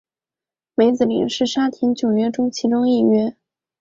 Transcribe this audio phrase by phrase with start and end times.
[0.73, 3.35] 梅子林是沙田九约中其中一约。